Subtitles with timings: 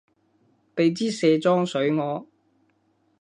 [0.75, 2.25] 畀枝卸妝水我